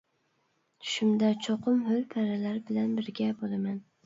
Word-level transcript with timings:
چۈشۈمدە 0.85 1.29
چوقۇم 1.47 1.83
ھۆر-پەرىلەر 1.91 2.59
بىلەن 2.71 2.97
بىرگە 2.97 3.31
بولىمەن. 3.45 3.79